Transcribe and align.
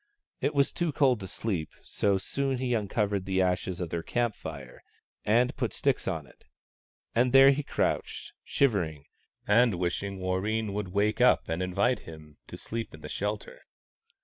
It 0.39 0.55
was 0.55 0.71
too 0.71 0.91
cold 0.91 1.19
to 1.19 1.27
sleep, 1.27 1.75
so 1.83 2.13
he 2.13 2.17
soon 2.21 2.59
uncovered 2.73 3.25
the 3.25 3.39
ashes 3.43 3.79
of 3.79 3.91
their 3.91 4.01
camp 4.01 4.33
fire, 4.33 4.81
and 5.25 5.55
put 5.55 5.73
sticks 5.73 6.07
on 6.07 6.25
it; 6.25 6.43
and 7.13 7.33
there 7.33 7.51
he 7.51 7.61
crouched, 7.61 8.33
shivering, 8.43 9.05
and 9.47 9.75
wishing 9.75 10.17
Warreen 10.17 10.73
would 10.73 10.87
wake 10.87 11.21
up 11.21 11.47
and 11.47 11.61
invite 11.61 11.99
him 11.99 12.37
to 12.47 12.57
sleep 12.57 12.95
in 12.95 13.01
the 13.01 13.09
shelter. 13.09 13.61